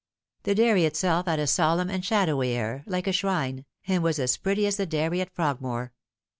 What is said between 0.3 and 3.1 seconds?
The dairy itself had a solemn and shadowy air, like